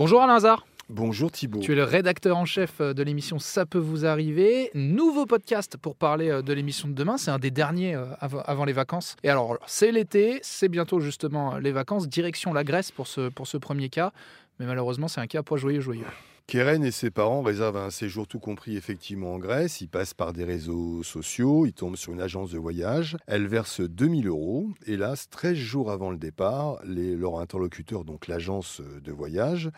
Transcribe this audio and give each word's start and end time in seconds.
Bonjour 0.00 0.22
Alain 0.22 0.36
Hazard. 0.36 0.66
Bonjour 0.88 1.30
Thibault. 1.30 1.60
Tu 1.60 1.72
es 1.72 1.74
le 1.74 1.84
rédacteur 1.84 2.34
en 2.38 2.46
chef 2.46 2.80
de 2.80 3.02
l'émission 3.02 3.38
Ça 3.38 3.66
peut 3.66 3.76
vous 3.76 4.06
arriver. 4.06 4.70
Nouveau 4.72 5.26
podcast 5.26 5.76
pour 5.76 5.94
parler 5.94 6.40
de 6.42 6.52
l'émission 6.54 6.88
de 6.88 6.94
demain. 6.94 7.18
C'est 7.18 7.30
un 7.30 7.38
des 7.38 7.50
derniers 7.50 7.98
avant 8.18 8.64
les 8.64 8.72
vacances. 8.72 9.16
Et 9.22 9.28
alors, 9.28 9.58
c'est 9.66 9.92
l'été, 9.92 10.40
c'est 10.40 10.70
bientôt 10.70 11.00
justement 11.00 11.58
les 11.58 11.70
vacances. 11.70 12.08
Direction 12.08 12.54
la 12.54 12.64
Grèce 12.64 12.90
pour 12.90 13.08
ce, 13.08 13.28
pour 13.28 13.46
ce 13.46 13.58
premier 13.58 13.90
cas. 13.90 14.12
Mais 14.58 14.64
malheureusement, 14.64 15.06
c'est 15.06 15.20
un 15.20 15.26
cas 15.26 15.42
pas 15.42 15.58
joyeux 15.58 15.82
joyeux. 15.82 16.06
Keren 16.50 16.82
et 16.82 16.90
ses 16.90 17.12
parents 17.12 17.42
réservent 17.42 17.76
un 17.76 17.90
séjour 17.90 18.26
tout 18.26 18.40
compris 18.40 18.76
effectivement 18.76 19.34
en 19.34 19.38
Grèce. 19.38 19.82
Ils 19.82 19.88
passent 19.88 20.14
par 20.14 20.32
des 20.32 20.42
réseaux 20.42 21.04
sociaux, 21.04 21.64
ils 21.64 21.72
tombent 21.72 21.94
sur 21.94 22.12
une 22.12 22.20
agence 22.20 22.50
de 22.50 22.58
voyage. 22.58 23.16
Elle 23.28 23.46
verse 23.46 23.80
2000 23.80 24.26
euros. 24.26 24.66
Hélas, 24.84 25.30
13 25.30 25.54
jours 25.54 25.92
avant 25.92 26.10
le 26.10 26.16
départ, 26.16 26.80
leur 26.84 27.38
interlocuteur, 27.38 28.04
donc 28.04 28.26
l'agence 28.26 28.80
de 28.80 29.12
voyage, 29.12 29.70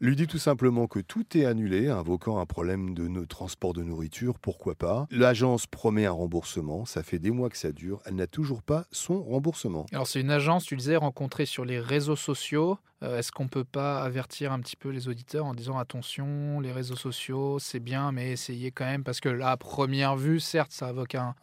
lui 0.00 0.14
dit 0.14 0.28
tout 0.28 0.38
simplement 0.38 0.86
que 0.86 1.00
tout 1.00 1.36
est 1.36 1.46
annulé, 1.46 1.88
invoquant 1.88 2.38
un 2.38 2.46
problème 2.46 2.94
de 2.94 3.24
transport 3.24 3.72
de 3.72 3.82
nourriture, 3.82 4.38
pourquoi 4.38 4.76
pas? 4.76 5.08
L'agence 5.10 5.66
promet 5.66 6.06
un 6.06 6.12
remboursement, 6.12 6.84
ça 6.84 7.02
fait 7.02 7.18
des 7.18 7.32
mois 7.32 7.50
que 7.50 7.56
ça 7.56 7.72
dure, 7.72 8.00
elle 8.04 8.14
n'a 8.14 8.28
toujours 8.28 8.62
pas 8.62 8.84
son 8.92 9.20
remboursement. 9.20 9.86
Alors 9.90 10.06
c'est 10.06 10.20
une 10.20 10.30
agence, 10.30 10.64
tu 10.64 10.76
disais, 10.76 10.94
rencontrée 10.94 11.46
sur 11.46 11.64
les 11.64 11.80
réseaux 11.80 12.14
sociaux. 12.14 12.78
Euh, 13.04 13.18
est-ce 13.18 13.32
qu'on 13.32 13.48
peut 13.48 13.64
pas 13.64 14.02
avertir 14.02 14.52
un 14.52 14.60
petit 14.60 14.76
peu 14.76 14.88
les 14.88 15.08
auditeurs 15.08 15.44
en 15.44 15.54
disant 15.54 15.78
attention, 15.78 16.60
les 16.60 16.72
réseaux 16.72 16.96
sociaux, 16.96 17.58
c'est 17.58 17.80
bien, 17.80 18.12
mais 18.12 18.32
essayez 18.32 18.70
quand 18.70 18.84
même, 18.84 19.04
parce 19.04 19.20
que 19.20 19.28
là, 19.28 19.50
à 19.50 19.56
première 19.56 20.16
vue, 20.16 20.40
certes, 20.40 20.72
ça 20.72 20.90
évoque 20.90 21.14
un, 21.14 21.34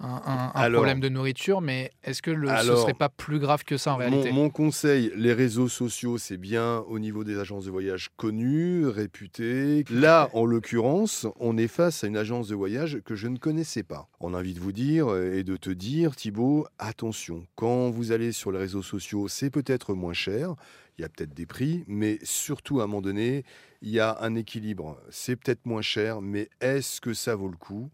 problème 0.72 1.00
de 1.00 1.10
nourriture, 1.10 1.62
mais 1.62 1.92
est-ce 2.04 2.22
que 2.22 2.32
le, 2.32 2.48
ce 2.48 2.76
serait 2.76 2.94
pas 2.94 3.10
plus 3.10 3.40
grave 3.40 3.64
que 3.64 3.78
ça 3.78 3.94
en 3.94 3.98
réalité 3.98 4.32
mon, 4.32 4.50
conseil, 4.50 5.12
les 5.16 5.34
réseaux 5.34 5.68
sociaux, 5.68 6.18
c'est 6.18 6.38
bien 6.38 6.80
au 6.88 7.00
niveau 7.00 7.24
des 7.24 7.38
agences 7.38 7.66
de 7.66 7.72
voyage 7.72 8.10
connues, 8.18 8.88
réputées. 8.88 9.86
Là, 9.90 10.30
en 10.34 10.46
l'occurrence, 10.46 11.28
on 11.40 11.58
est 11.58 11.68
face 11.68 12.04
à 12.04 12.08
une 12.08 12.18
agence 12.18 12.48
de 12.48 12.56
voyage 12.56 13.00
que 13.06 13.16
je 13.16 13.28
ne 13.28 13.38
connaissais 13.38 13.84
pas. 13.84 14.08
On 14.20 14.34
a 14.34 14.40
envie 14.40 14.54
de 14.54 14.60
vous 14.60 14.72
dire 14.72 15.08
euh, 15.10 15.34
et 15.34 15.44
de 15.44 15.58
te 15.58 15.70
dire, 15.70 16.16
Thibault, 16.16 16.68
attention, 16.80 17.46
quand 17.56 17.90
vous 17.90 18.12
allez 18.12 18.32
sur 18.32 18.52
les 18.52 18.60
réseaux 18.60 18.82
sociaux, 18.82 19.28
c'est 19.28 19.50
peut-être 19.50 19.94
moins 19.94 20.14
cher 20.14 20.56
il 20.98 21.02
y 21.02 21.06
a 21.06 21.10
peut-être 21.10 21.34
des 21.34 21.46
prix, 21.52 21.84
mais 21.88 22.18
surtout 22.24 22.80
à 22.80 22.86
un 22.86 22.88
moment 22.88 23.02
donné, 23.02 23.44
il 23.82 23.90
y 23.90 24.00
a 24.00 24.18
un 24.22 24.36
équilibre. 24.36 24.98
C'est 25.10 25.36
peut-être 25.36 25.66
moins 25.66 25.82
cher, 25.82 26.22
mais 26.22 26.50
est-ce 26.62 27.02
que 27.02 27.14
ça 27.14 27.36
vaut 27.36 27.50
le 27.50 27.58
coup? 27.58 27.90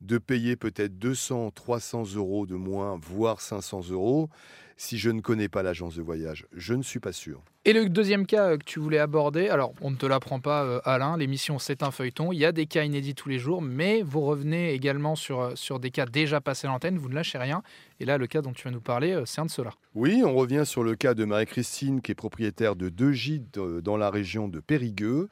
De 0.00 0.18
payer 0.18 0.56
peut-être 0.56 0.98
200, 0.98 1.50
300 1.52 2.14
euros 2.14 2.46
de 2.46 2.54
moins, 2.54 2.98
voire 3.00 3.40
500 3.40 3.90
euros 3.90 4.28
si 4.76 4.98
je 4.98 5.10
ne 5.10 5.20
connais 5.20 5.48
pas 5.48 5.62
l'agence 5.62 5.96
de 5.96 6.02
voyage 6.02 6.46
Je 6.52 6.74
ne 6.74 6.82
suis 6.82 7.00
pas 7.00 7.12
sûr. 7.12 7.42
Et 7.64 7.72
le 7.72 7.88
deuxième 7.88 8.26
cas 8.26 8.50
euh, 8.50 8.58
que 8.58 8.64
tu 8.64 8.78
voulais 8.78 8.98
aborder, 8.98 9.48
alors 9.48 9.72
on 9.80 9.90
ne 9.90 9.96
te 9.96 10.06
l'apprend 10.06 10.38
pas 10.38 10.64
euh, 10.64 10.80
Alain, 10.84 11.16
l'émission 11.16 11.58
c'est 11.58 11.82
un 11.82 11.90
feuilleton, 11.90 12.30
il 12.32 12.38
y 12.38 12.44
a 12.44 12.52
des 12.52 12.66
cas 12.66 12.84
inédits 12.84 13.14
tous 13.14 13.28
les 13.28 13.38
jours, 13.38 13.62
mais 13.62 14.02
vous 14.02 14.20
revenez 14.20 14.72
également 14.72 15.16
sur, 15.16 15.40
euh, 15.40 15.52
sur 15.54 15.80
des 15.80 15.90
cas 15.90 16.06
déjà 16.06 16.40
passés 16.40 16.66
à 16.66 16.70
l'antenne, 16.70 16.98
vous 16.98 17.08
ne 17.08 17.14
lâchez 17.14 17.38
rien. 17.38 17.62
Et 17.98 18.04
là, 18.04 18.18
le 18.18 18.26
cas 18.26 18.42
dont 18.42 18.52
tu 18.52 18.64
vas 18.64 18.70
nous 18.70 18.80
parler, 18.80 19.20
c'est 19.24 19.40
un 19.40 19.46
de 19.46 19.50
ceux-là. 19.50 19.72
Oui, 19.94 20.22
on 20.24 20.34
revient 20.34 20.64
sur 20.66 20.84
le 20.84 20.94
cas 20.94 21.14
de 21.14 21.24
Marie-Christine 21.24 22.02
qui 22.02 22.12
est 22.12 22.16
propriétaire 22.16 22.76
de 22.76 22.90
deux 22.90 23.12
gîtes 23.12 23.58
dans 23.58 23.96
la 23.96 24.10
région 24.10 24.48
de 24.48 24.60
Périgueux. 24.60 25.28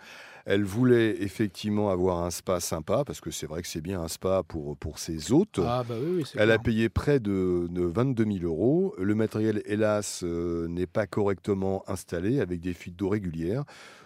Elle 0.46 0.64
voulait 0.64 1.22
effectivement 1.22 1.90
avoir 1.90 2.22
un 2.22 2.30
spa 2.30 2.60
sympa, 2.60 3.04
parce 3.04 3.20
que 3.20 3.30
c'est 3.30 3.46
vrai 3.46 3.62
que 3.62 3.68
c'est 3.68 3.80
bien 3.80 4.00
un 4.00 4.08
spa 4.08 4.42
pour, 4.42 4.76
pour 4.76 4.98
ses 4.98 5.32
hôtes. 5.32 5.60
Ah 5.62 5.82
bah 5.88 5.94
oui, 6.00 6.24
Elle 6.36 6.50
a 6.50 6.58
payé 6.58 6.88
près 6.88 7.18
de, 7.18 7.66
de, 7.70 7.82
22 7.82 8.24
000 8.40 8.44
euros. 8.44 8.94
Le 8.98 9.14
matériel, 9.14 9.62
hélas, 9.64 10.22
n'est 10.22 10.86
pas 10.86 11.06
correctement 11.06 11.82
installé 11.86 12.40
avec 12.40 12.60
des 12.60 12.74
fuites 12.74 12.96
d'eau 12.96 13.08
régulières. 13.08 13.64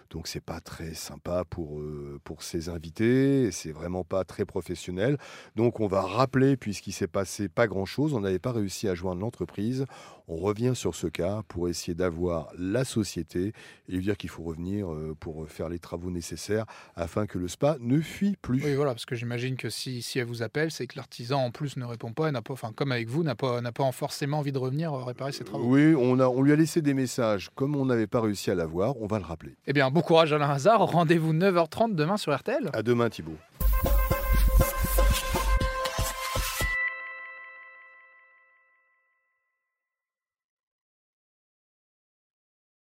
Donc 0.09 0.27
c'est 0.27 0.43
pas 0.43 0.59
très 0.59 0.93
sympa 0.93 1.43
pour, 1.49 1.79
euh, 1.79 2.19
pour 2.23 2.41
ses 2.41 2.69
invités, 2.69 3.51
c'est 3.51 3.71
vraiment 3.71 4.03
pas 4.03 4.23
très 4.23 4.45
professionnel. 4.45 5.17
Donc 5.55 5.79
on 5.79 5.87
va 5.87 6.01
rappeler, 6.01 6.57
puisqu'il 6.57 6.93
s'est 6.93 7.07
passé 7.07 7.47
pas 7.47 7.67
grand-chose, 7.67 8.13
on 8.13 8.21
n'avait 8.21 8.39
pas 8.39 8.51
réussi 8.51 8.87
à 8.87 8.95
joindre 8.95 9.21
l'entreprise, 9.21 9.85
on 10.27 10.37
revient 10.37 10.73
sur 10.75 10.95
ce 10.95 11.07
cas 11.07 11.41
pour 11.47 11.69
essayer 11.69 11.95
d'avoir 11.95 12.49
la 12.57 12.85
société 12.85 13.53
et 13.87 13.91
lui 13.91 14.03
dire 14.03 14.17
qu'il 14.17 14.29
faut 14.29 14.43
revenir 14.43 14.91
euh, 14.91 15.15
pour 15.19 15.47
faire 15.47 15.69
les 15.69 15.79
travaux 15.79 16.11
nécessaires 16.11 16.65
afin 16.95 17.25
que 17.25 17.37
le 17.37 17.47
spa 17.47 17.77
ne 17.79 17.99
fuit 17.99 18.35
plus. 18.41 18.63
Oui 18.63 18.75
voilà, 18.75 18.91
parce 18.91 19.05
que 19.05 19.15
j'imagine 19.15 19.57
que 19.57 19.69
si, 19.69 20.01
si 20.01 20.19
elle 20.19 20.25
vous 20.25 20.41
appelle, 20.43 20.71
c'est 20.71 20.87
que 20.87 20.97
l'artisan 20.97 21.43
en 21.45 21.51
plus 21.51 21.77
ne 21.77 21.85
répond 21.85 22.13
pas, 22.13 22.31
n'a 22.31 22.41
pas 22.41 22.53
enfin 22.53 22.71
comme 22.75 22.91
avec 22.91 23.09
vous, 23.09 23.23
n'a 23.23 23.35
pas, 23.35 23.61
n'a 23.61 23.71
pas 23.71 23.91
forcément 23.91 24.39
envie 24.39 24.51
de 24.51 24.59
revenir 24.59 24.93
euh, 24.93 25.03
réparer 25.03 25.31
ses 25.31 25.43
travaux. 25.43 25.65
Oui, 25.65 25.95
on, 25.95 26.19
a, 26.19 26.27
on 26.27 26.41
lui 26.41 26.51
a 26.51 26.55
laissé 26.55 26.81
des 26.81 26.93
messages, 26.93 27.49
comme 27.55 27.75
on 27.75 27.85
n'avait 27.85 28.07
pas 28.07 28.21
réussi 28.21 28.51
à 28.51 28.55
l'avoir, 28.55 28.99
on 29.01 29.07
va 29.07 29.19
le 29.19 29.25
rappeler. 29.25 29.55
Eh 29.67 29.73
bien, 29.73 29.89
Bon 29.99 30.03
courage 30.03 30.31
Alain 30.31 30.49
Hazard. 30.49 30.79
Rendez-vous 30.79 31.33
9h30 31.33 31.93
demain 31.93 32.15
sur 32.15 32.33
RTL. 32.33 32.69
À 32.71 32.83
demain 32.83 33.09
Thibault. 33.09 33.35